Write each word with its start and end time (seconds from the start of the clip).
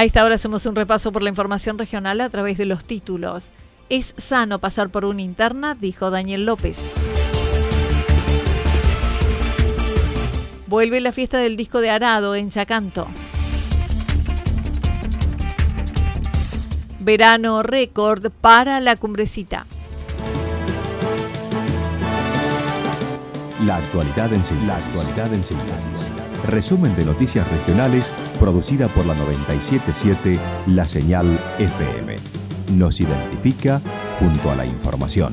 A 0.00 0.04
esta 0.04 0.24
hora 0.24 0.36
hacemos 0.36 0.64
un 0.64 0.74
repaso 0.74 1.12
por 1.12 1.22
la 1.22 1.28
información 1.28 1.76
regional 1.76 2.22
a 2.22 2.30
través 2.30 2.56
de 2.56 2.64
los 2.64 2.86
títulos. 2.86 3.52
Es 3.90 4.14
sano 4.16 4.58
pasar 4.58 4.88
por 4.88 5.04
una 5.04 5.20
interna, 5.20 5.74
dijo 5.74 6.10
Daniel 6.10 6.46
López. 6.46 6.78
Vuelve 10.68 11.02
la 11.02 11.12
fiesta 11.12 11.36
del 11.36 11.58
disco 11.58 11.82
de 11.82 11.90
Arado 11.90 12.34
en 12.34 12.48
Chacanto. 12.48 13.08
Verano 17.00 17.62
récord 17.62 18.30
para 18.40 18.80
la 18.80 18.96
cumbrecita. 18.96 19.66
La 23.66 23.76
actualidad 23.76 24.32
en 24.32 24.42
síntesis. 24.42 24.66
La 24.66 24.76
actualidad 24.76 25.34
en 25.34 25.44
síntesis. 25.44 26.29
Resumen 26.46 26.96
de 26.96 27.04
noticias 27.04 27.48
regionales 27.50 28.10
producida 28.38 28.88
por 28.88 29.04
la 29.06 29.14
977 29.14 30.38
La 30.68 30.86
Señal 30.86 31.26
FM. 31.58 32.16
Nos 32.72 33.00
identifica 33.00 33.80
junto 34.18 34.50
a 34.50 34.56
la 34.56 34.64
información. 34.64 35.32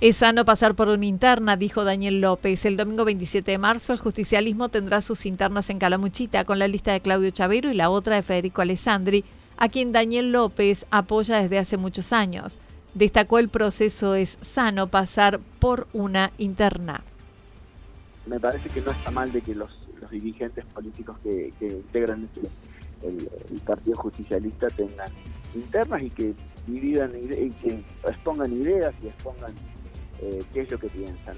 Es 0.00 0.18
sano 0.18 0.44
pasar 0.44 0.76
por 0.76 0.88
una 0.88 1.06
interna, 1.06 1.56
dijo 1.56 1.82
Daniel 1.82 2.20
López. 2.20 2.64
El 2.64 2.76
domingo 2.76 3.04
27 3.04 3.50
de 3.50 3.58
marzo 3.58 3.92
el 3.92 3.98
justicialismo 3.98 4.68
tendrá 4.68 5.00
sus 5.00 5.26
internas 5.26 5.70
en 5.70 5.80
Calamuchita 5.80 6.44
con 6.44 6.60
la 6.60 6.68
lista 6.68 6.92
de 6.92 7.00
Claudio 7.00 7.32
Chavero 7.32 7.68
y 7.70 7.74
la 7.74 7.90
otra 7.90 8.14
de 8.14 8.22
Federico 8.22 8.62
Alessandri, 8.62 9.24
a 9.58 9.68
quien 9.68 9.92
Daniel 9.92 10.32
López 10.32 10.86
apoya 10.90 11.40
desde 11.40 11.58
hace 11.58 11.76
muchos 11.76 12.12
años. 12.12 12.58
Destacó 12.94 13.38
el 13.38 13.48
proceso 13.48 14.14
es 14.14 14.38
sano 14.40 14.86
pasar 14.86 15.40
por 15.58 15.88
una 15.92 16.32
interna. 16.38 17.02
Me 18.26 18.38
parece 18.38 18.68
que 18.68 18.80
no 18.80 18.92
está 18.92 19.10
mal 19.10 19.30
de 19.32 19.40
que 19.40 19.54
los, 19.54 19.70
dirigentes 20.10 20.64
políticos 20.66 21.18
que, 21.22 21.52
integran 21.60 22.28
el, 23.02 23.28
Partido 23.66 23.96
Justicialista 23.98 24.68
tengan 24.68 25.10
internas 25.54 26.02
y 26.02 26.10
que 26.10 26.34
dividan 26.66 27.12
y 27.14 27.50
que 27.50 27.84
expongan 28.06 28.50
ideas 28.52 28.94
y 29.02 29.08
expongan 29.08 29.52
eh, 30.22 30.42
qué 30.52 30.62
es 30.62 30.70
lo 30.70 30.78
que 30.78 30.88
piensan 30.88 31.36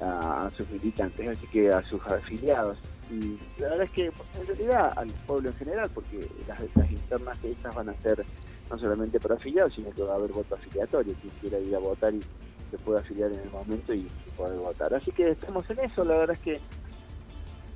a, 0.00 0.50
sus 0.56 0.68
militantes, 0.70 1.28
así 1.28 1.46
que 1.46 1.70
a 1.70 1.82
sus 1.84 2.04
afiliados. 2.06 2.78
Y 3.10 3.38
la 3.60 3.68
verdad 3.68 3.82
es 3.82 3.90
que 3.90 4.06
en 4.06 4.46
realidad 4.46 4.92
al 4.96 5.08
pueblo 5.26 5.50
en 5.50 5.56
general, 5.56 5.90
porque 5.92 6.28
las, 6.46 6.60
las 6.76 6.90
internas 6.90 7.38
que 7.38 7.50
estas 7.50 7.74
van 7.74 7.88
a 7.88 7.94
ser 7.94 8.24
no 8.70 8.78
solamente 8.78 9.18
para 9.18 9.34
afiliados, 9.34 9.74
sino 9.74 9.90
que 9.90 10.02
va 10.02 10.12
a 10.12 10.16
haber 10.16 10.30
voto 10.30 10.54
afiliatorio, 10.54 11.14
quien 11.20 11.32
quiera 11.40 11.58
ir 11.58 11.74
a 11.74 11.80
votar 11.80 12.14
y 12.14 12.20
se 12.70 12.78
puede 12.78 13.00
afiliar 13.00 13.32
en 13.32 13.40
el 13.40 13.50
momento 13.50 13.92
y, 13.92 14.06
poder 14.36 14.58
votar. 14.58 14.94
Así 14.94 15.10
que 15.10 15.30
estamos 15.30 15.68
en 15.70 15.80
eso, 15.80 16.04
la 16.04 16.16
verdad 16.16 16.36
es 16.36 16.42
que 16.42 16.60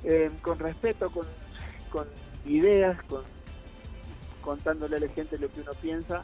eh, 0.05 0.31
con 0.41 0.57
respeto, 0.57 1.11
con, 1.11 1.25
ideas, 2.45 3.01
con 3.03 3.21
contándole 4.41 4.97
a 4.97 4.99
la 4.99 5.07
gente 5.09 5.37
lo 5.37 5.49
que 5.49 5.61
uno 5.61 5.71
piensa, 5.81 6.23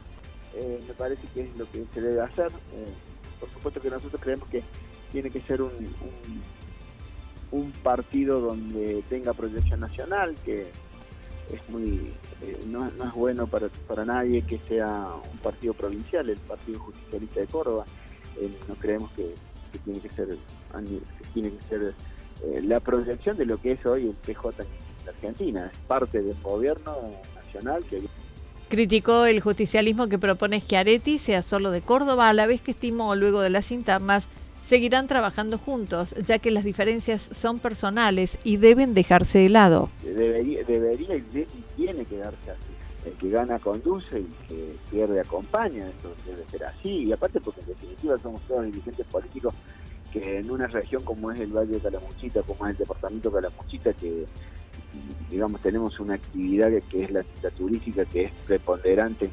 eh, 0.54 0.82
me 0.86 0.94
parece 0.94 1.26
que 1.34 1.42
es 1.42 1.56
lo 1.56 1.70
que 1.70 1.84
se 1.92 2.00
debe 2.00 2.20
hacer. 2.20 2.50
Eh, 2.74 2.86
por 3.38 3.50
supuesto 3.50 3.80
que 3.80 3.90
nosotros 3.90 4.20
creemos 4.20 4.48
que 4.48 4.62
tiene 5.10 5.30
que 5.30 5.40
ser 5.40 5.60
un, 5.60 5.72
partido 7.82 8.40
donde 8.40 9.02
tenga 9.08 9.34
proyección 9.34 9.80
nacional, 9.80 10.34
que 10.44 10.70
es 11.52 11.68
muy 11.68 12.12
eh, 12.42 12.58
no, 12.66 12.86
es 12.86 13.14
bueno 13.14 13.46
para, 13.46 13.68
para 13.86 14.04
nadie 14.04 14.42
que 14.42 14.58
sea 14.68 15.06
un 15.30 15.38
partido 15.38 15.74
provincial, 15.74 16.28
el 16.28 16.38
Partido 16.38 16.80
Justicialista 16.80 17.40
de 17.40 17.46
Córdoba. 17.46 17.84
Eh, 18.40 18.50
no 18.68 18.74
creemos 18.74 19.10
que, 19.12 19.34
tiene 19.84 20.00
que 20.00 20.08
ser, 20.10 20.36
tiene 21.32 21.50
que 21.50 21.68
ser 21.68 21.94
eh, 22.42 22.60
la 22.62 22.80
proyección 22.80 23.36
de 23.36 23.46
lo 23.46 23.58
que 23.58 23.72
es 23.72 23.86
hoy 23.86 24.08
el 24.08 24.14
PJ 24.14 24.62
en 24.62 25.08
Argentina. 25.08 25.70
Es 25.72 25.78
parte 25.86 26.22
del 26.22 26.36
gobierno 26.42 26.96
nacional 27.36 27.84
que 27.84 28.02
Criticó 28.68 29.26
el 29.26 29.40
justicialismo 29.40 30.08
que 30.08 30.18
propone 30.18 30.60
Schiaretti 30.60 31.18
sea 31.18 31.42
solo 31.42 31.70
de 31.70 31.82
Córdoba, 31.82 32.30
a 32.30 32.32
la 32.32 32.46
vez 32.46 32.62
que 32.62 32.70
estimó 32.70 33.14
luego 33.14 33.42
de 33.42 33.50
las 33.50 33.70
internas 33.70 34.26
seguirán 34.72 35.06
trabajando 35.06 35.58
juntos, 35.58 36.14
ya 36.24 36.38
que 36.38 36.50
las 36.50 36.64
diferencias 36.64 37.20
son 37.30 37.58
personales 37.58 38.38
y 38.42 38.56
deben 38.56 38.94
dejarse 38.94 39.40
de 39.40 39.50
lado. 39.50 39.90
Debería, 40.02 40.62
y, 40.62 41.46
tiene 41.76 42.06
que 42.06 42.16
darse 42.16 42.52
así. 42.52 42.72
El 43.04 43.12
que 43.12 43.28
gana 43.28 43.58
conduce 43.58 44.20
y 44.20 44.28
que 44.48 44.74
pierde 44.90 45.20
acompaña, 45.20 45.86
eso 45.86 46.14
debe 46.24 46.42
ser 46.50 46.64
así. 46.64 47.04
Y 47.04 47.12
aparte 47.12 47.38
porque 47.38 47.60
en 47.60 47.66
definitiva 47.66 48.16
somos 48.22 48.40
todos 48.48 48.64
dirigentes 48.64 49.04
políticos 49.08 49.54
que 50.10 50.38
en 50.38 50.50
una 50.50 50.66
región 50.68 51.02
como 51.02 51.30
es 51.30 51.40
el 51.40 51.52
Valle 51.52 51.72
de 51.74 51.78
Calamuchita, 51.78 52.42
como 52.42 52.66
es 52.66 52.70
el 52.70 52.78
departamento 52.78 53.28
de 53.28 53.42
Calamuchita, 53.42 53.92
que 53.92 54.24
digamos, 55.30 55.60
tenemos 55.60 56.00
una 56.00 56.14
actividad 56.14 56.70
que, 56.88 57.04
es 57.04 57.10
la, 57.10 57.22
turística, 57.58 58.06
que 58.06 58.24
es 58.24 58.32
preponderante 58.46 59.26
en 59.26 59.32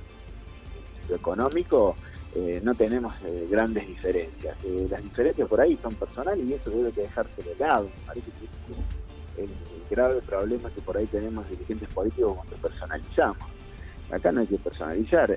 lo 1.08 1.16
económico, 1.16 1.96
eh, 2.36 2.62
no 2.64 2.76
tenemos 2.76 3.14
eh, 3.26 3.48
grandes 3.50 3.88
diferencias. 3.88 4.58
Eh, 4.64 4.88
las 4.90 5.02
diferencias 5.02 5.48
por 5.48 5.62
ahí 5.62 5.78
son 5.82 5.96
personales 5.96 6.48
y 6.48 6.54
eso 6.54 6.70
debe 6.70 6.92
que 6.92 7.02
dejarse 7.02 7.42
de 7.44 7.56
lado. 7.56 7.90
parece 8.06 8.32
que 8.32 9.42
el, 9.42 9.50
grave 9.90 10.22
problema 10.22 10.70
que 10.70 10.82
por 10.82 10.96
ahí 10.98 11.08
tenemos 11.08 11.50
dirigentes 11.50 11.90
políticos 11.90 12.36
cuando 12.36 12.56
personalizamos. 12.58 13.50
Acá 14.12 14.32
no 14.32 14.42
hay 14.42 14.48
que 14.48 14.58
personalizar. 14.60 15.36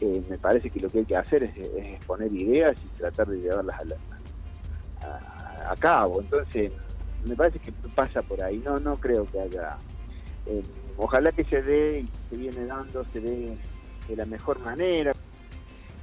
me 0.00 0.38
parece 0.38 0.70
que 0.70 0.80
lo 0.80 0.88
que 0.88 1.00
hay 1.00 1.04
que 1.04 1.16
hacer 1.16 1.42
es, 1.42 1.56
exponer 1.56 2.32
ideas 2.32 2.76
y 2.82 2.98
tratar 2.98 3.28
de 3.28 3.38
llevarlas 3.40 3.76
a, 5.02 5.72
a 5.72 5.76
cabo. 5.76 6.22
Entonces, 6.22 6.72
me 7.26 7.36
parece 7.36 7.58
que 7.58 7.72
pasa 7.94 8.22
por 8.22 8.42
ahí. 8.42 8.58
No, 8.64 8.78
no 8.78 8.96
creo 8.96 9.26
que 9.30 9.40
haya. 9.40 9.76
Eh, 10.46 10.62
ojalá 10.96 11.32
que 11.32 11.44
se 11.44 11.62
dé 11.62 12.00
y 12.00 12.08
se 12.28 12.36
viene 12.36 12.66
dando, 12.66 13.04
se 13.12 13.20
dé 13.20 13.56
de 14.08 14.16
la 14.16 14.26
mejor 14.26 14.60
manera. 14.62 15.12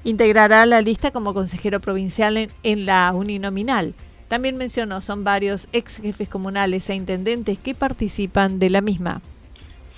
Integrará 0.08 0.66
la 0.66 0.80
lista 0.80 1.12
como 1.12 1.34
consejero 1.34 1.82
provincial 1.82 2.38
en, 2.38 2.50
en 2.64 2.86
la 2.86 3.12
uninominal. 3.14 3.94
También 4.30 4.56
mencionó, 4.56 5.02
son 5.02 5.26
varios 5.26 5.68
ex 5.74 5.98
jefes 5.98 6.30
comunales 6.30 6.90
e 6.90 6.96
intendentes 6.96 7.60
que 7.60 7.76
participan 7.76 8.58
de 8.58 8.70
la 8.70 8.80
misma. 8.80 9.22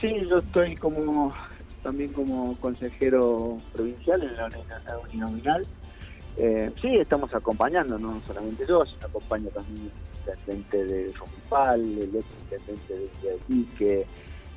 Sí, 0.02 0.12
yo 0.28 0.38
estoy 0.38 0.76
como 0.78 1.32
también 1.84 2.12
como 2.12 2.56
consejero 2.58 3.60
provincial 3.72 4.24
en 4.24 4.36
la, 4.36 4.50
uninominal. 4.98 5.68
Eh, 6.38 6.72
sí, 6.82 6.96
estamos 6.98 7.32
acompañando, 7.36 8.00
no 8.00 8.20
solamente 8.26 8.66
yo, 8.68 8.84
sino 8.86 9.06
acompaña 9.06 9.52
también 9.52 9.92
intendente 10.26 10.86
de 10.86 11.14
Rompal, 11.14 11.82
el 11.82 12.16
ex 12.16 12.26
intendente 12.42 12.94
de 12.96 13.36
Iquique, 13.48 14.08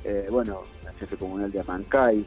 eh, 0.03 0.27
bueno, 0.31 0.63
el 0.81 0.97
jefe 0.97 1.15
comunal 1.15 1.51
de 1.51 1.59
Amancay, 1.59 2.25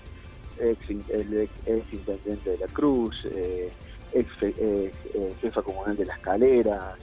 ex, 0.58 1.10
el 1.10 1.48
ex 1.66 1.92
intendente 1.92 2.50
de 2.50 2.58
la 2.58 2.66
Cruz, 2.66 3.22
eh, 3.24 3.70
ex 4.12 4.30
eh, 4.42 4.92
eh, 5.14 5.34
jefa 5.40 5.62
comunal 5.62 5.96
de 5.96 6.06
La 6.06 6.14
Escalera, 6.14 6.96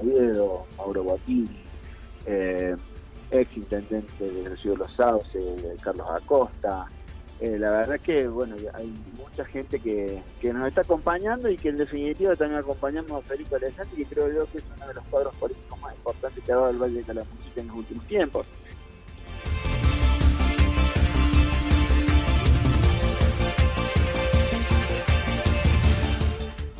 Oviedo, 0.00 0.66
Mauro 0.76 1.02
Guatini, 1.02 1.64
ex 3.30 3.56
intendente 3.56 4.24
de 4.24 4.48
Río 4.56 4.72
de 4.72 4.78
los 4.78 4.92
Sauces, 4.92 5.44
Carlos 5.80 6.06
Acosta. 6.10 6.86
la 7.40 7.70
verdad 7.70 8.00
que 8.00 8.26
bueno 8.28 8.56
hay 8.74 8.94
mucha 9.18 9.44
gente 9.44 9.78
que, 9.78 10.22
que, 10.40 10.52
nos 10.52 10.66
está 10.68 10.80
acompañando 10.80 11.50
y 11.50 11.56
que 11.56 11.68
en 11.68 11.76
definitiva 11.76 12.34
también 12.34 12.60
acompañamos 12.60 13.10
a 13.12 13.20
Federico 13.22 13.56
Alessandri, 13.56 14.04
que 14.04 14.14
creo 14.14 14.32
yo 14.32 14.46
que 14.50 14.58
es 14.58 14.64
uno 14.76 14.86
de 14.86 14.94
los 14.94 15.04
cuadros 15.04 15.36
políticos 15.36 15.80
más 15.80 15.94
importantes 15.94 16.42
que 16.42 16.52
ha 16.52 16.56
dado 16.56 16.70
el 16.70 16.78
Valle 16.78 16.98
de 16.98 17.04
Calamuchita 17.04 17.60
en 17.60 17.66
los 17.68 17.76
últimos 17.76 18.06
tiempos. 18.06 18.46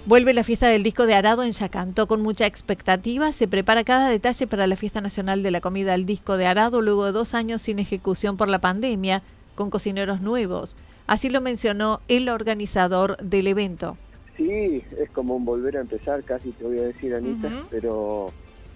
Vuelve 0.06 0.32
la 0.34 0.44
fiesta 0.44 0.68
del 0.68 0.84
disco 0.84 1.04
de 1.04 1.14
Arado 1.14 1.42
en 1.42 1.50
Yacanto 1.50 2.06
con 2.06 2.22
mucha 2.22 2.46
expectativa. 2.46 3.32
Se 3.32 3.48
prepara 3.48 3.82
cada 3.82 4.08
detalle 4.08 4.46
para 4.46 4.68
la 4.68 4.76
fiesta 4.76 5.00
nacional 5.00 5.42
de 5.42 5.50
la 5.50 5.60
comida 5.60 5.90
del 5.90 6.06
disco 6.06 6.36
de 6.36 6.46
Arado 6.46 6.80
luego 6.80 7.06
de 7.06 7.10
dos 7.10 7.34
años 7.34 7.62
sin 7.62 7.80
ejecución 7.80 8.36
por 8.36 8.46
la 8.46 8.60
pandemia, 8.60 9.24
con 9.56 9.68
cocineros 9.68 10.20
nuevos. 10.20 10.76
Así 11.08 11.28
lo 11.28 11.40
mencionó 11.40 12.02
el 12.06 12.28
organizador 12.28 13.16
del 13.16 13.48
evento. 13.48 13.96
Sí, 14.36 14.84
es 14.96 15.10
como 15.10 15.34
un 15.34 15.44
volver 15.44 15.76
a 15.76 15.80
empezar, 15.80 16.22
casi 16.22 16.52
te 16.52 16.62
voy 16.62 16.78
a 16.78 16.82
decir, 16.82 17.12
Anita, 17.12 17.50
pero 17.68 18.32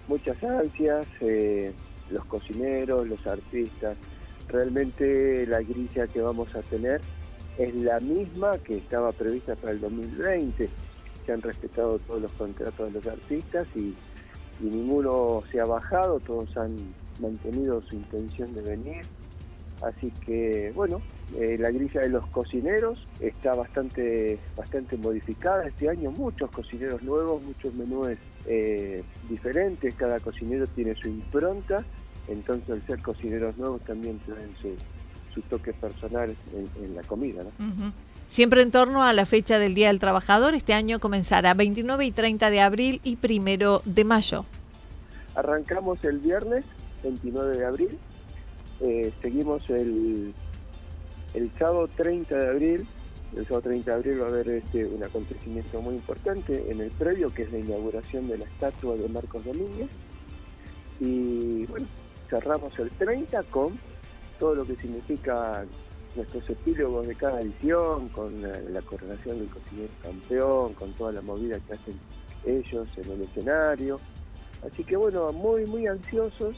muchas 0.09 0.43
ansias, 0.43 1.07
eh, 1.21 1.71
los 2.09 2.25
cocineros, 2.25 3.07
los 3.07 3.25
artistas. 3.25 3.95
Realmente 4.49 5.47
la 5.47 5.61
grilla 5.61 6.07
que 6.07 6.19
vamos 6.19 6.53
a 6.55 6.61
tener 6.61 6.99
es 7.57 7.73
la 7.73 8.01
misma 8.01 8.57
que 8.57 8.75
estaba 8.75 9.13
prevista 9.13 9.55
para 9.55 9.71
el 9.71 9.79
2020 9.79 10.67
se 11.25 11.31
han 11.31 11.41
respetado 11.41 11.99
todos 11.99 12.21
los 12.21 12.31
contratos 12.31 12.93
de 12.93 12.99
los 12.99 13.07
artistas 13.07 13.67
y, 13.75 13.95
ninguno 14.59 15.41
se 15.51 15.59
ha 15.59 15.65
bajado, 15.65 16.19
todos 16.19 16.55
han 16.55 16.75
mantenido 17.19 17.81
su 17.81 17.95
intención 17.95 18.53
de 18.53 18.61
venir. 18.61 19.05
Así 19.81 20.11
que, 20.23 20.71
bueno, 20.75 21.01
eh, 21.39 21.57
la 21.59 21.71
grilla 21.71 22.01
de 22.01 22.09
los 22.09 22.27
cocineros 22.27 23.07
está 23.19 23.55
bastante, 23.55 24.37
bastante 24.55 24.97
modificada 24.97 25.65
este 25.65 25.89
año, 25.89 26.11
muchos 26.11 26.51
cocineros 26.51 27.01
nuevos, 27.01 27.41
muchos 27.41 27.73
menúes 27.73 28.19
eh, 28.45 29.03
diferentes, 29.27 29.95
cada 29.95 30.19
cocinero 30.19 30.67
tiene 30.67 30.93
su 30.93 31.07
impronta, 31.07 31.83
entonces 32.27 32.69
al 32.69 32.81
ser 32.83 33.01
cocineros 33.01 33.57
nuevos 33.57 33.81
también 33.81 34.19
tienen 34.19 34.53
su, 34.61 34.75
su 35.33 35.41
toque 35.41 35.73
personal 35.73 36.35
en, 36.53 36.95
la 36.95 37.01
comida. 37.01 37.43
¿no? 37.43 37.93
Siempre 38.31 38.61
en 38.61 38.71
torno 38.71 39.03
a 39.03 39.11
la 39.11 39.25
fecha 39.25 39.59
del 39.59 39.75
Día 39.75 39.89
del 39.89 39.99
Trabajador, 39.99 40.55
este 40.55 40.71
año 40.71 41.01
comenzará 41.01 41.53
29 41.53 42.05
y 42.05 42.11
30 42.11 42.49
de 42.49 42.61
abril 42.61 43.01
y 43.03 43.17
1 43.21 43.81
de 43.83 44.05
mayo. 44.05 44.45
Arrancamos 45.35 46.01
el 46.05 46.19
viernes 46.19 46.63
29 47.03 47.57
de 47.57 47.65
abril, 47.65 47.99
eh, 48.79 49.11
seguimos 49.21 49.69
el, 49.69 50.33
el 51.33 51.51
sábado 51.59 51.89
30 51.93 52.37
de 52.37 52.49
abril, 52.49 52.87
el 53.35 53.43
sábado 53.47 53.63
30 53.63 53.91
de 53.91 53.97
abril 53.97 54.21
va 54.21 54.27
a 54.27 54.29
haber 54.29 54.47
este, 54.47 54.85
un 54.85 55.03
acontecimiento 55.03 55.81
muy 55.81 55.95
importante 55.95 56.71
en 56.71 56.79
el 56.79 56.91
previo, 56.91 57.33
que 57.33 57.41
es 57.41 57.51
la 57.51 57.57
inauguración 57.57 58.29
de 58.29 58.37
la 58.37 58.45
estatua 58.45 58.95
de 58.95 59.09
Marcos 59.09 59.43
Domínguez. 59.43 59.89
Y 61.01 61.65
bueno, 61.65 61.85
cerramos 62.29 62.79
el 62.79 62.91
30 62.91 63.43
con 63.43 63.77
todo 64.39 64.55
lo 64.55 64.65
que 64.65 64.77
significa 64.77 65.65
nuestros 66.15 66.49
epílogos 66.49 67.07
de 67.07 67.15
cada 67.15 67.41
edición, 67.41 68.09
con 68.09 68.41
la, 68.41 68.81
coronación 68.81 69.39
del 69.39 69.49
cocinero 69.49 69.89
campeón, 70.01 70.73
con 70.73 70.91
toda 70.93 71.11
la 71.11 71.21
movida 71.21 71.59
que 71.59 71.73
hacen 71.73 71.99
ellos 72.45 72.87
en 72.97 73.11
el 73.11 73.21
escenario. 73.21 73.99
Así 74.65 74.83
que 74.83 74.95
bueno, 74.95 75.31
muy, 75.31 75.65
muy 75.65 75.87
ansiosos 75.87 76.55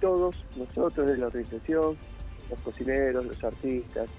todos 0.00 0.34
nosotros 0.56 1.06
de 1.06 1.18
la 1.18 1.26
organización, 1.26 1.96
los 2.50 2.60
cocineros, 2.60 3.26
los 3.26 3.44
artistas, 3.44 4.10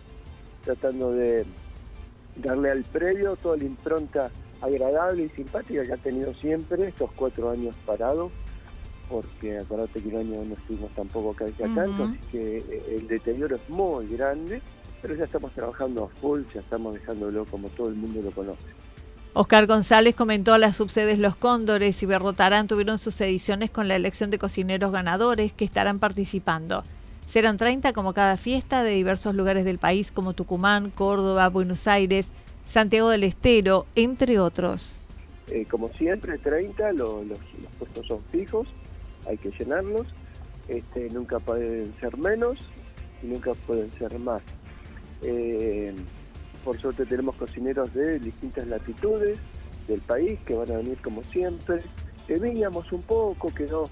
tratando 0.64 1.12
de 1.12 1.46
darle 2.36 2.72
al 2.72 2.84
previo 2.84 3.36
toda 3.36 3.58
la 3.58 3.64
impronta 3.64 4.32
agradable 4.62 5.24
y 5.24 5.30
simpática 5.30 5.84
que 5.84 5.94
ha 5.94 5.98
tenido 5.98 6.34
siempre 6.36 6.88
estos 6.88 7.12
cuatro 7.16 7.50
años 7.50 7.76
parados, 7.86 8.32
porque 9.12 9.58
acuérdate 9.58 10.02
que 10.02 10.10
el 10.10 10.16
año 10.16 10.46
no 10.46 10.54
estuvimos 10.56 10.90
tampoco 10.92 11.34
casi 11.34 11.52
tanto, 11.52 12.06
así 12.06 12.20
que 12.32 12.58
eh, 12.58 12.98
el 12.98 13.08
deterioro 13.08 13.58
es 13.58 13.70
muy 13.70 14.08
grande, 14.08 14.62
pero 15.02 15.16
ya 15.16 15.26
estamos 15.26 15.52
trabajando 15.52 16.06
a 16.06 16.08
full, 16.08 16.42
ya 16.54 16.62
estamos 16.62 16.94
dejándolo 16.94 17.46
como 17.46 17.68
todo 17.70 17.90
el 17.90 17.96
mundo 17.96 18.22
lo 18.24 18.32
conoce. 18.32 18.64
Oscar 19.34 19.68
González 19.68 20.16
comentó 20.16 20.54
a 20.54 20.58
las 20.58 20.78
subsedes 20.78 21.20
Los 21.20 21.36
Cóndores 21.36 22.02
y 22.02 22.06
Berrotarán 22.06 22.68
tuvieron 22.68 23.00
sus 23.00 23.20
ediciones 23.22 23.70
con 23.70 23.88
la 23.88 23.96
elección 23.96 24.30
de 24.30 24.40
cocineros 24.40 24.92
ganadores 24.92 25.52
que 25.54 25.66
estarán 25.66 26.00
participando. 26.00 26.84
Serán 27.28 27.58
30 27.58 27.94
como 27.94 28.14
cada 28.14 28.38
fiesta 28.38 28.84
de 28.84 28.92
diversos 28.92 29.36
lugares 29.36 29.64
del 29.64 29.78
país 29.78 30.12
como 30.12 30.34
Tucumán, 30.34 30.90
Córdoba, 30.90 31.48
Buenos 31.50 31.88
Aires, 31.88 32.28
Santiago 32.66 33.10
del 33.10 33.24
Estero, 33.24 33.86
entre 33.96 34.40
otros. 34.40 34.96
Eh, 35.48 35.66
como 35.70 35.90
siempre, 35.90 36.38
30, 36.38 36.94
los, 36.94 37.26
los 37.26 37.40
puestos 37.78 38.06
son 38.08 38.20
fijos 38.32 38.68
hay 39.28 39.38
que 39.38 39.52
llenarlos, 39.52 40.08
este, 40.68 41.10
nunca 41.10 41.40
pueden 41.40 41.94
ser 42.00 42.18
menos 42.18 42.58
y 43.24 43.28
nunca 43.28 43.52
pueden 43.54 43.92
ser 43.92 44.18
más. 44.20 44.42
Eh, 45.24 45.94
por 46.64 46.80
suerte 46.80 47.06
tenemos 47.06 47.36
cocineros 47.36 47.94
de 47.94 48.20
distintas 48.20 48.68
latitudes 48.68 49.40
del 49.88 50.02
país 50.02 50.40
que 50.46 50.54
van 50.54 50.72
a 50.72 50.78
venir 50.78 50.98
como 51.02 51.24
siempre. 51.24 51.82
Temíamos 52.28 52.92
un 52.92 53.02
poco 53.02 53.54
que 53.54 53.66
no, 53.66 53.90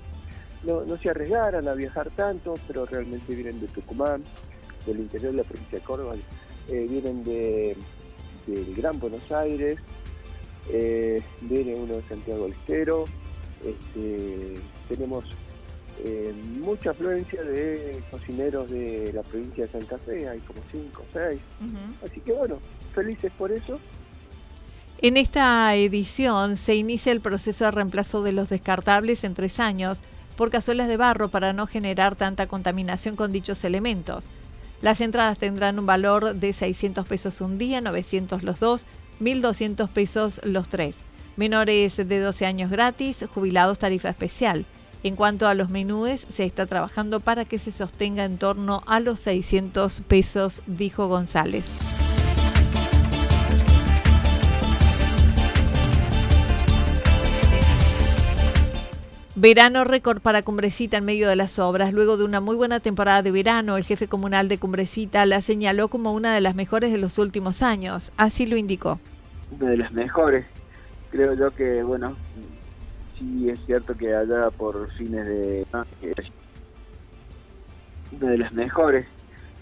no, 0.63 0.97
se 0.97 1.09
arriesgaran 1.09 1.67
a 1.67 1.73
viajar 1.73 2.09
tanto, 2.11 2.55
pero 2.67 2.85
realmente 2.85 3.33
vienen 3.33 3.59
de 3.59 3.67
Tucumán, 3.67 4.23
del 4.85 4.99
interior 4.99 5.31
de 5.31 5.37
la 5.37 5.43
provincia 5.43 5.79
de 5.79 5.83
Córdoba, 5.83 6.15
eh, 6.67 6.85
vienen 6.89 7.23
de, 7.23 7.75
del 8.45 8.75
Gran 8.75 8.99
Buenos 8.99 9.31
Aires, 9.31 9.79
eh, 10.69 11.21
viene 11.41 11.75
uno 11.75 11.95
de 11.95 12.03
Santiago 12.03 12.43
del 12.43 12.53
Estero, 12.53 13.05
este, 13.63 14.55
tenemos 14.87 15.25
eh, 16.03 16.33
mucha 16.59 16.91
afluencia 16.91 17.43
de 17.43 18.01
cocineros 18.09 18.69
de 18.69 19.11
la 19.13 19.21
provincia 19.21 19.65
de 19.65 19.71
Santa 19.71 19.97
Fe, 19.97 20.29
hay 20.29 20.39
como 20.39 20.61
5 20.71 21.01
o 21.01 21.05
6. 21.11 21.39
Así 22.05 22.21
que 22.21 22.31
bueno, 22.31 22.59
felices 22.93 23.31
por 23.37 23.51
eso. 23.51 23.79
En 25.01 25.17
esta 25.17 25.75
edición 25.75 26.57
se 26.57 26.75
inicia 26.75 27.11
el 27.11 27.21
proceso 27.21 27.65
de 27.65 27.71
reemplazo 27.71 28.21
de 28.21 28.33
los 28.33 28.49
descartables 28.49 29.23
en 29.23 29.33
tres 29.33 29.59
años 29.59 29.99
por 30.35 30.51
cazuelas 30.51 30.87
de 30.87 30.97
barro 30.97 31.29
para 31.29 31.51
no 31.53 31.67
generar 31.67 32.15
tanta 32.15 32.47
contaminación 32.47 33.15
con 33.15 33.31
dichos 33.31 33.63
elementos. 33.63 34.27
Las 34.81 35.01
entradas 35.01 35.37
tendrán 35.37 35.79
un 35.79 35.85
valor 35.85 36.35
de 36.35 36.53
600 36.53 37.05
pesos 37.05 37.41
un 37.41 37.57
día, 37.57 37.81
900 37.81 38.43
los 38.43 38.59
dos, 38.59 38.85
1.200 39.19 39.89
pesos 39.89 40.39
los 40.45 40.69
tres. 40.69 40.97
Menores 41.39 41.95
de 41.95 42.19
12 42.19 42.45
años 42.45 42.69
gratis, 42.69 43.23
jubilados 43.33 43.79
tarifa 43.79 44.09
especial. 44.09 44.65
En 45.03 45.15
cuanto 45.15 45.47
a 45.47 45.53
los 45.53 45.69
menúes, 45.69 46.19
se 46.19 46.43
está 46.43 46.65
trabajando 46.65 47.21
para 47.21 47.45
que 47.45 47.59
se 47.59 47.71
sostenga 47.71 48.25
en 48.25 48.37
torno 48.37 48.83
a 48.85 48.99
los 48.99 49.21
600 49.21 50.01
pesos, 50.01 50.61
dijo 50.67 51.07
González. 51.07 51.65
Verano 59.35 59.85
récord 59.85 60.19
para 60.19 60.41
Cumbrecita 60.41 60.97
en 60.97 61.05
medio 61.05 61.29
de 61.29 61.37
las 61.37 61.57
obras. 61.57 61.93
Luego 61.93 62.17
de 62.17 62.25
una 62.25 62.41
muy 62.41 62.57
buena 62.57 62.81
temporada 62.81 63.21
de 63.21 63.31
verano, 63.31 63.77
el 63.77 63.85
jefe 63.85 64.09
comunal 64.09 64.49
de 64.49 64.57
Cumbrecita 64.57 65.25
la 65.25 65.41
señaló 65.41 65.87
como 65.87 66.11
una 66.11 66.35
de 66.35 66.41
las 66.41 66.55
mejores 66.55 66.91
de 66.91 66.97
los 66.97 67.17
últimos 67.17 67.61
años. 67.61 68.11
Así 68.17 68.45
lo 68.45 68.57
indicó. 68.57 68.99
Una 69.57 69.69
de 69.69 69.77
las 69.77 69.93
mejores 69.93 70.45
creo 71.09 71.33
yo 71.33 71.51
que, 71.51 71.83
bueno, 71.83 72.15
sí 73.17 73.49
es 73.49 73.59
cierto 73.65 73.93
que 73.93 74.15
allá 74.15 74.49
por 74.51 74.89
fines 74.91 75.27
de... 75.27 75.65
Una 78.11 78.31
de 78.31 78.37
las 78.37 78.51
mejores, 78.53 79.05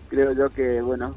creo 0.10 0.32
yo 0.32 0.50
que, 0.50 0.82
bueno, 0.82 1.16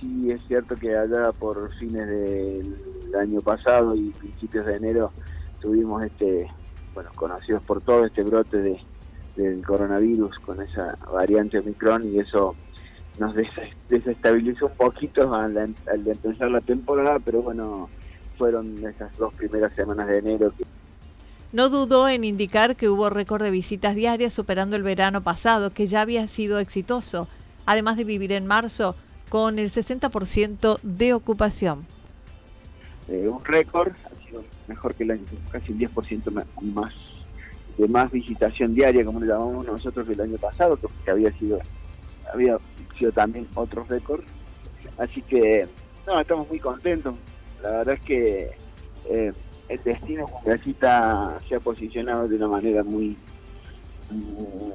sí 0.00 0.30
es 0.30 0.40
cierto 0.46 0.76
que 0.76 0.96
allá 0.96 1.32
por 1.32 1.72
fines 1.74 2.06
del 2.06 3.14
año 3.18 3.40
pasado 3.40 3.94
y 3.96 4.10
principios 4.10 4.66
de 4.66 4.76
enero 4.76 5.12
tuvimos 5.60 6.04
este, 6.04 6.48
bueno, 6.94 7.10
conocidos 7.14 7.62
por 7.64 7.82
todo 7.82 8.06
este 8.06 8.22
brote 8.22 8.58
de, 8.58 8.80
del 9.36 9.64
coronavirus 9.64 10.38
con 10.38 10.62
esa 10.62 10.96
variante 11.12 11.58
Omicron 11.58 12.08
y 12.08 12.20
eso 12.20 12.54
nos 13.18 13.34
desestabilizó 13.88 14.66
un 14.66 14.76
poquito 14.76 15.34
al, 15.34 15.56
al 15.58 16.08
empezar 16.08 16.50
la 16.50 16.60
temporada, 16.60 17.18
pero 17.18 17.42
bueno, 17.42 17.90
fueron 18.40 18.74
esas 18.86 19.14
dos 19.18 19.34
primeras 19.34 19.70
semanas 19.74 20.08
de 20.08 20.16
enero. 20.16 20.50
No 21.52 21.68
dudó 21.68 22.08
en 22.08 22.24
indicar 22.24 22.74
que 22.74 22.88
hubo 22.88 23.10
récord 23.10 23.42
de 23.42 23.50
visitas 23.50 23.94
diarias 23.94 24.32
superando 24.32 24.76
el 24.76 24.82
verano 24.82 25.20
pasado, 25.20 25.74
que 25.74 25.86
ya 25.86 26.00
había 26.00 26.26
sido 26.26 26.58
exitoso, 26.58 27.28
además 27.66 27.98
de 27.98 28.04
vivir 28.04 28.32
en 28.32 28.46
marzo 28.46 28.96
con 29.28 29.58
el 29.58 29.70
60% 29.70 30.78
de 30.82 31.12
ocupación. 31.12 31.84
eh, 33.08 33.28
un 33.28 33.44
récord, 33.44 33.92
ha 34.06 34.26
sido 34.26 34.42
mejor 34.68 34.94
que 34.94 35.02
el 35.02 35.10
año, 35.10 35.24
casi 35.50 35.72
un 35.72 35.78
10% 35.80 36.32
más 36.62 36.94
de 37.76 37.88
más 37.88 38.10
visitación 38.10 38.74
diaria, 38.74 39.04
como 39.04 39.20
le 39.20 39.26
llamamos 39.26 39.66
nosotros, 39.66 40.08
el 40.08 40.20
año 40.20 40.38
pasado, 40.38 40.78
que 41.04 41.10
había 41.10 41.30
sido 41.32 41.58
había 42.32 42.56
sido 42.98 43.12
también 43.12 43.46
otro 43.54 43.84
récord. 43.86 44.22
Así 44.96 45.20
que, 45.20 45.68
no, 46.06 46.18
estamos 46.18 46.48
muy 46.48 46.58
contentos. 46.58 47.14
La 47.62 47.70
verdad 47.70 47.94
es 47.94 48.00
que 48.00 48.50
eh, 49.08 49.32
el 49.68 49.82
destino 49.82 50.26
Cumbracita 50.26 51.38
se 51.48 51.56
ha 51.56 51.60
posicionado 51.60 52.28
de 52.28 52.36
una 52.36 52.48
manera 52.48 52.82
muy 52.82 53.16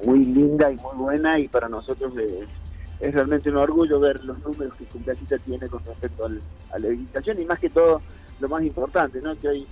muy 0.04 0.24
linda 0.24 0.72
y 0.72 0.76
muy 0.76 0.96
buena 0.96 1.38
y 1.38 1.46
para 1.48 1.68
nosotros 1.68 2.14
es, 2.16 3.12
realmente 3.12 3.50
un 3.50 3.56
orgullo 3.56 4.00
ver 4.00 4.24
los 4.24 4.38
números 4.42 4.74
que 4.78 4.86
Cumbracita 4.86 5.36
tiene 5.38 5.68
con 5.68 5.84
respecto 5.84 6.24
a 6.24 6.78
la 6.78 6.88
visitación 6.88 7.42
y 7.42 7.44
más 7.44 7.58
que 7.58 7.68
todo 7.68 8.00
lo 8.40 8.48
más 8.48 8.62
importante, 8.64 9.20
¿no? 9.20 9.36
que 9.38 9.48
hoy 9.48 9.66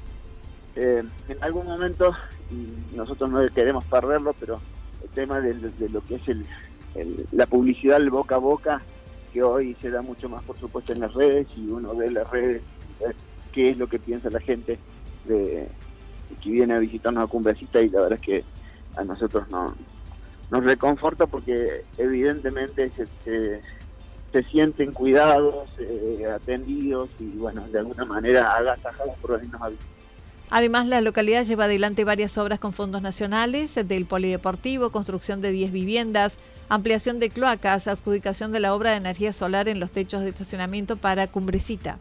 eh, 0.77 1.03
en 1.29 1.45
algún 1.45 1.67
momento, 1.67 2.13
y 2.51 2.97
nosotros 2.97 3.31
no 3.31 3.47
queremos 3.55 3.85
perderlo, 3.85 4.35
pero 4.39 4.61
el 5.03 5.09
tema 5.11 5.41
de, 5.41 5.55
lo 5.89 6.01
que 6.03 6.17
es 6.17 6.29
el, 6.29 6.45
la 7.33 7.47
publicidad 7.47 7.99
el 7.99 8.11
boca 8.11 8.35
a 8.35 8.39
boca, 8.39 8.83
que 9.33 9.43
hoy 9.43 9.77
se 9.81 9.91
da 9.91 10.03
mucho 10.03 10.29
más 10.29 10.43
por 10.43 10.59
supuesto 10.59 10.93
en 10.93 11.01
las 11.01 11.15
redes 11.15 11.47
y 11.57 11.69
uno 11.69 11.95
ve 11.95 12.11
las 12.11 12.29
redes 12.31 12.63
eh, 13.01 13.13
qué 13.53 13.71
es 13.71 13.79
lo 13.79 13.87
que 13.87 13.99
piensa 13.99 14.31
la 14.31 14.41
gente 14.41 14.79
que 15.27 16.51
viene 16.51 16.75
a 16.75 16.79
visitarnos 16.79 17.25
a 17.25 17.27
Cumbrecita 17.27 17.81
y 17.81 17.89
la 17.89 18.01
verdad 18.01 18.19
es 18.21 18.27
que 18.27 18.45
a 18.97 19.05
nosotros 19.05 19.49
no, 19.51 19.75
nos 20.51 20.65
reconforta 20.65 21.27
porque 21.27 21.85
evidentemente 21.99 22.91
se, 22.91 23.07
se, 23.25 24.43
sienten 24.51 24.93
cuidados, 24.93 25.71
eh, 25.79 26.27
atendidos 26.35 27.09
y 27.21 27.37
bueno, 27.37 27.67
de 27.69 27.79
alguna 27.79 28.05
manera 28.05 28.53
agasajados 28.53 29.17
por 29.19 29.33
venirnos 29.33 29.63
a 29.63 29.69
visitar. 29.69 29.95
Además, 30.51 30.87
la 30.87 31.01
localidad 31.01 31.45
lleva 31.45 31.65
adelante 31.65 32.05
varias 32.05 32.37
obras 32.37 32.61
con 32.61 32.73
fondos 32.73 33.01
nacionales, 33.01 33.75
del 33.75 34.07
polideportivo, 34.07 34.91
construcción 34.91 35.41
de 35.41 35.51
10 35.51 35.73
viviendas, 35.73 36.35
ampliación 36.69 37.19
de 37.19 37.31
cloacas, 37.31 37.89
adjudicación 37.89 38.53
de 38.53 38.61
la 38.61 38.75
obra 38.75 38.91
de 38.91 38.97
energía 38.97 39.33
solar 39.33 39.69
en 39.69 39.81
los 39.81 39.91
techos 39.93 40.23
de 40.23 40.31
estacionamiento 40.31 40.97
para 40.97 41.29
Cumbrecita 41.29 41.99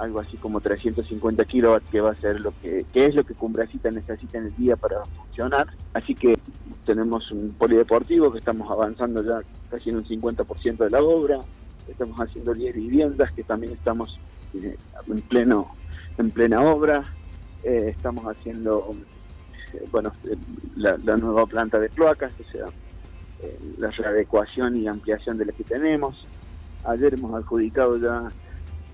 algo 0.00 0.20
así 0.20 0.36
como 0.38 0.60
350 0.60 1.44
kilowatts, 1.44 1.90
que 1.90 2.00
va 2.00 2.12
a 2.12 2.14
ser 2.14 2.40
lo 2.40 2.52
que, 2.62 2.86
es 2.94 3.14
lo 3.14 3.22
que 3.22 3.34
Cumbrecita 3.34 3.90
necesita 3.90 4.38
en 4.38 4.46
el 4.46 4.56
día 4.56 4.76
para 4.76 5.04
funcionar. 5.04 5.68
Así 5.92 6.14
que 6.14 6.38
tenemos 6.86 7.30
un 7.30 7.54
polideportivo 7.58 8.32
que 8.32 8.38
estamos 8.38 8.70
avanzando 8.70 9.22
ya 9.22 9.42
casi 9.70 9.90
en 9.90 9.96
un 9.96 10.04
50% 10.04 10.78
de 10.78 10.90
la 10.90 11.02
obra. 11.02 11.40
Estamos 11.86 12.18
haciendo 12.18 12.54
10 12.54 12.74
viviendas 12.74 13.32
que 13.32 13.42
también 13.44 13.72
estamos 13.72 14.18
eh, 14.54 14.76
en 15.06 15.20
pleno 15.22 15.68
en 16.16 16.30
plena 16.30 16.62
obra. 16.62 17.02
Eh, 17.62 17.92
estamos 17.94 18.24
haciendo 18.24 18.94
eh, 19.74 19.84
bueno 19.92 20.12
la, 20.76 20.96
nueva 21.18 21.44
planta 21.44 21.78
de 21.78 21.90
cloacas, 21.90 22.32
o 22.40 22.50
sea, 22.50 22.66
la 23.78 23.90
readecuación 23.90 24.76
y 24.76 24.88
ampliación 24.88 25.36
de 25.36 25.44
la 25.44 25.52
que 25.52 25.64
tenemos. 25.64 26.26
Ayer 26.84 27.12
hemos 27.12 27.34
adjudicado 27.34 27.98
ya 27.98 28.28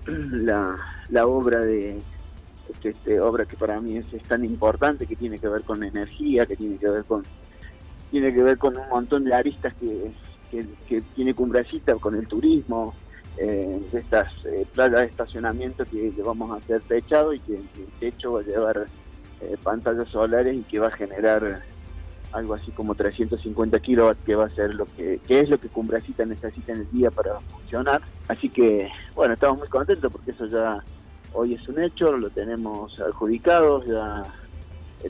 la, 0.07 0.77
la 1.09 1.27
obra 1.27 1.59
de 1.59 1.99
este, 2.69 2.89
este, 2.89 3.19
obra 3.19 3.45
que 3.45 3.55
para 3.55 3.79
mí 3.79 3.97
es, 3.97 4.05
tan 4.23 4.43
importante 4.43 5.05
que 5.05 5.15
tiene 5.15 5.39
que 5.39 5.47
ver 5.47 5.63
con 5.63 5.83
energía 5.83 6.45
que 6.45 6.55
tiene 6.55 6.77
que 6.77 6.89
ver 6.89 7.03
con 7.05 7.23
tiene 8.11 8.33
que 8.33 8.43
ver 8.43 8.57
con 8.57 8.77
un 8.77 8.87
montón 8.89 9.23
de 9.23 9.33
aristas 9.33 9.73
que, 9.75 10.11
que, 10.87 11.01
tiene 11.15 11.33
Cumbrecita 11.33 11.95
con 11.95 12.15
el 12.15 12.27
turismo 12.27 12.95
eh, 13.37 13.81
de 13.91 13.99
estas 13.99 14.27
eh, 14.45 14.65
playas 14.73 15.01
de 15.01 15.05
estacionamiento 15.07 15.85
que, 15.85 16.13
vamos 16.23 16.51
a 16.51 16.55
hacer 16.55 16.81
techado 16.81 17.33
y 17.33 17.39
que 17.39 17.55
el 17.55 17.87
techo 17.99 18.33
va 18.33 18.39
a 18.39 18.43
llevar 18.43 18.85
eh, 19.41 19.55
pantallas 19.61 20.07
solares 20.07 20.57
y 20.57 20.63
que 20.63 20.79
va 20.79 20.87
a 20.87 20.91
generar 20.91 21.61
algo 22.31 22.53
así 22.53 22.71
como 22.71 22.95
350 22.95 23.79
kilowatts, 23.79 24.23
que 24.25 24.35
va 24.35 24.45
a 24.45 24.49
ser 24.49 24.75
lo 24.75 24.85
que, 24.85 25.19
es 25.27 25.49
lo 25.49 25.59
que 25.59 25.69
Cumbrecita 25.69 26.25
necesita 26.25 26.73
en 26.73 26.79
el 26.79 26.91
día 26.91 27.11
para 27.11 27.39
funcionar. 27.39 28.01
Así 28.27 28.49
que, 28.49 28.89
bueno, 29.15 29.33
estamos 29.33 29.59
muy 29.59 29.67
contentos 29.67 30.11
porque 30.11 30.31
eso 30.31 30.45
ya 30.45 30.83
hoy 31.33 31.53
es 31.53 31.67
un 31.67 31.81
hecho, 31.81 32.11
lo 32.17 32.29
tenemos 32.29 32.99
adjudicado, 32.99 33.83
ya 33.83 34.23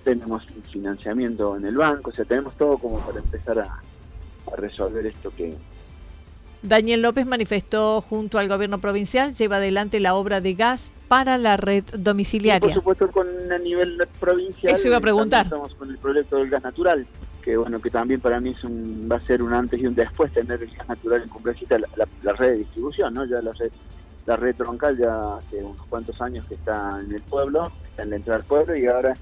tenemos 0.04 0.44
financiamiento 0.72 1.56
en 1.56 1.66
el 1.66 1.78
banco, 1.78 2.10
o 2.10 2.14
sea, 2.14 2.26
tenemos 2.26 2.56
todo 2.56 2.78
como 2.78 3.00
para 3.00 3.20
empezar 3.20 3.60
a, 3.60 3.82
resolver 4.56 5.06
esto 5.06 5.30
que, 5.36 5.54
Daniel 6.62 7.02
López 7.02 7.26
manifestó 7.26 8.02
junto 8.02 8.40
al 8.40 8.48
gobierno 8.48 8.80
provincial, 8.80 9.34
lleva 9.34 9.58
adelante 9.58 10.00
la 10.00 10.16
obra 10.16 10.42
de 10.42 10.54
gas 10.54 10.90
para 11.08 11.38
la 11.38 11.58
red 11.58 11.84
domiciliaria. 11.94 12.60
por 12.60 12.74
supuesto, 12.74 13.12
con 13.12 13.28
a 13.52 13.58
nivel 13.58 13.98
provincial. 14.20 14.74
Eso 14.74 14.88
iba 14.88 14.98
a 14.98 15.02
preguntar. 15.02 15.46
Estamos 15.46 15.74
con 15.76 15.90
el 15.90 15.98
proyecto 15.98 16.38
del 16.38 16.50
gas 16.50 16.64
natural, 16.64 17.06
que 17.42 17.56
bueno, 17.56 17.80
que 17.80 17.90
también 17.90 18.20
para 18.20 18.40
mí 18.40 18.50
es 18.50 18.64
un, 18.64 19.08
va 19.10 19.18
a 19.18 19.22
ser 19.22 19.42
un 19.42 19.54
antes 19.54 19.80
y 19.80 19.88
un 19.88 19.96
después 19.96 20.32
tener 20.34 20.62
el 20.62 20.70
gas 20.76 20.88
natural 20.88 21.24
en 21.24 21.30
Cumbrecita, 21.30 21.78
la, 21.78 22.34
red 22.34 22.52
de 22.52 22.58
distribución, 22.58 23.14
¿no? 23.14 23.26
Ya 23.26 23.42
la 23.42 23.52
red, 23.54 23.72
la 24.26 24.36
red 24.36 24.56
troncal 24.56 24.98
ya 24.98 25.38
hace 25.38 25.64
unos 25.64 25.86
cuantos 25.88 26.20
años 26.22 26.46
que 26.48 26.56
está 26.56 27.00
en 27.00 27.14
el 27.14 27.22
pueblo, 27.22 27.72
está 27.86 28.04
en 28.04 28.10
la 28.10 28.16
entrada 28.18 28.40
al 28.40 28.46
pueblo 28.46 28.76
y 28.76 28.86
ahora 28.88 29.16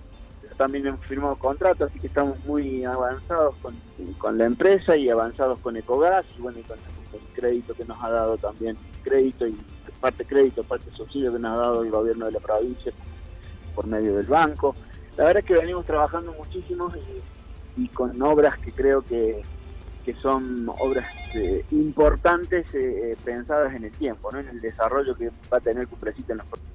también 0.57 0.87
hemos 0.87 1.01
firmado 1.01 1.35
contratos, 1.35 1.89
así 1.89 1.99
que 1.99 2.07
estamos 2.07 2.43
muy 2.45 2.85
avanzados 2.85 3.55
con, 3.61 3.75
con 4.17 4.37
la 4.37 4.45
empresa 4.45 4.95
y 4.95 5.09
avanzados 5.09 5.59
con 5.59 5.75
Ecogas 5.75 6.25
y 6.37 6.41
bueno, 6.41 6.59
y 6.59 6.63
con 6.63 6.77
el 7.13 7.19
crédito 7.33 7.73
que 7.73 7.85
nos 7.85 8.01
ha 8.03 8.09
dado 8.09 8.37
también, 8.37 8.77
crédito 9.03 9.47
y 9.47 9.57
parte 9.99 10.25
crédito, 10.25 10.63
parte 10.63 10.91
subsidio 10.91 11.33
que 11.33 11.39
nos 11.39 11.57
ha 11.57 11.61
dado 11.61 11.83
el 11.83 11.89
gobierno 11.89 12.25
de 12.25 12.31
la 12.31 12.39
provincia 12.39 12.91
por 13.73 13.87
medio 13.87 14.15
del 14.15 14.25
banco. 14.25 14.75
La 15.17 15.25
verdad 15.25 15.41
es 15.41 15.45
que 15.45 15.55
venimos 15.55 15.85
trabajando 15.85 16.33
muchísimo 16.33 16.91
y, 17.77 17.87
con 17.89 18.21
obras 18.21 18.57
que 18.59 18.71
creo 18.71 19.01
que, 19.01 19.41
que 20.05 20.13
son 20.15 20.69
obras 20.79 21.05
eh, 21.33 21.65
importantes 21.71 22.65
eh, 22.73 23.17
pensadas 23.23 23.73
en 23.73 23.85
el 23.85 23.91
tiempo, 23.91 24.31
¿no? 24.31 24.39
en 24.39 24.47
el 24.47 24.61
desarrollo 24.61 25.15
que 25.15 25.29
va 25.51 25.57
a 25.57 25.59
tener 25.59 25.87
Cuprecita 25.87 26.33
en 26.33 26.37
los 26.39 26.47
próximos 26.47 26.74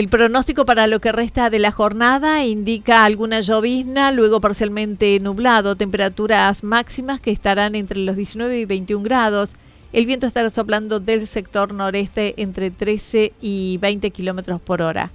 El 0.00 0.08
pronóstico 0.08 0.64
para 0.64 0.86
lo 0.86 0.98
que 0.98 1.12
resta 1.12 1.50
de 1.50 1.58
la 1.58 1.72
jornada 1.72 2.42
indica 2.46 3.04
alguna 3.04 3.42
llovizna, 3.42 4.12
luego 4.12 4.40
parcialmente 4.40 5.20
nublado, 5.20 5.76
temperaturas 5.76 6.64
máximas 6.64 7.20
que 7.20 7.30
estarán 7.30 7.74
entre 7.74 7.98
los 7.98 8.16
19 8.16 8.60
y 8.60 8.64
21 8.64 9.04
grados. 9.04 9.56
El 9.92 10.06
viento 10.06 10.26
estará 10.26 10.48
soplando 10.48 11.00
del 11.00 11.26
sector 11.26 11.74
noreste 11.74 12.32
entre 12.38 12.70
13 12.70 13.34
y 13.42 13.76
20 13.76 14.10
kilómetros 14.10 14.62
por 14.62 14.80
hora. 14.80 15.10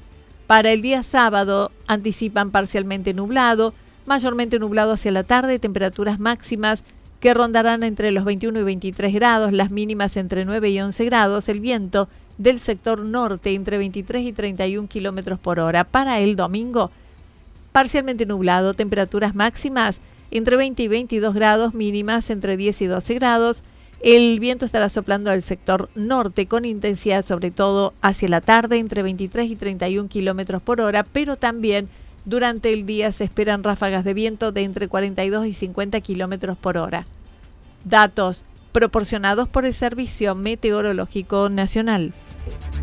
Para 0.45 0.71
el 0.71 0.83
día 0.83 1.01
sábado 1.01 1.71
anticipan 1.87 2.51
parcialmente 2.51 3.15
nublado, 3.15 3.73
mayormente 4.05 4.59
nublado 4.59 4.91
hacia 4.91 5.09
la 5.09 5.23
tarde, 5.23 5.57
temperaturas 5.57 6.19
máximas 6.19 6.83
que 7.19 7.33
rondarán 7.33 7.81
entre 7.81 8.11
los 8.11 8.23
21 8.23 8.59
y 8.59 8.63
23 8.63 9.15
grados, 9.15 9.51
las 9.51 9.71
mínimas 9.71 10.15
entre 10.15 10.45
9 10.45 10.69
y 10.69 10.79
11 10.79 11.05
grados. 11.05 11.49
El 11.49 11.59
viento 11.59 12.07
del 12.37 12.59
sector 12.59 12.99
norte 12.99 13.53
entre 13.53 13.77
23 13.77 14.23
y 14.23 14.33
31 14.33 14.87
kilómetros 14.87 15.39
por 15.39 15.59
hora. 15.59 15.83
Para 15.83 16.19
el 16.19 16.35
domingo, 16.35 16.91
parcialmente 17.71 18.25
nublado, 18.25 18.73
temperaturas 18.73 19.35
máximas 19.35 19.99
entre 20.31 20.57
20 20.57 20.83
y 20.83 20.87
22 20.87 21.33
grados, 21.33 21.73
mínimas 21.73 22.29
entre 22.29 22.57
10 22.57 22.81
y 22.81 22.85
12 22.87 23.13
grados. 23.15 23.63
El 24.01 24.39
viento 24.39 24.65
estará 24.65 24.89
soplando 24.89 25.31
al 25.31 25.41
sector 25.41 25.89
norte 25.95 26.45
con 26.47 26.65
intensidad 26.65 27.25
sobre 27.25 27.51
todo 27.51 27.93
hacia 28.01 28.27
la 28.27 28.41
tarde 28.41 28.77
entre 28.77 29.01
23 29.03 29.49
y 29.49 29.55
31 29.55 30.09
kilómetros 30.09 30.61
por 30.61 30.81
hora, 30.81 31.03
pero 31.03 31.37
también 31.37 31.87
durante 32.25 32.73
el 32.73 32.85
día 32.85 33.11
se 33.11 33.23
esperan 33.23 33.63
ráfagas 33.63 34.03
de 34.03 34.13
viento 34.13 34.51
de 34.51 34.63
entre 34.63 34.87
42 34.87 35.45
y 35.47 35.53
50 35.53 36.01
kilómetros 36.01 36.57
por 36.57 36.77
hora. 36.77 37.05
Datos 37.85 38.43
proporcionados 38.71 39.47
por 39.47 39.65
el 39.65 39.73
Servicio 39.73 40.35
Meteorológico 40.35 41.49
Nacional. 41.49 42.13